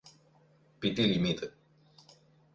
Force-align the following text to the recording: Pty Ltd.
Pty 0.79 1.05
Ltd. 1.11 1.41